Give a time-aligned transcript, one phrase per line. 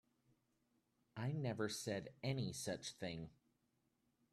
[1.15, 3.29] I never said any such thing.